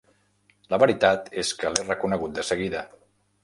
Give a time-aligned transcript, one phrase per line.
[0.73, 2.87] La veritat és que l'he reconegut de seguida.